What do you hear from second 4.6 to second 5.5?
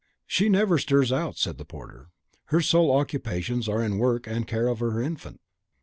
of her infant."